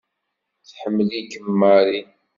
Tḥemmel-ikem 0.67 1.47
Mary. 1.59 2.01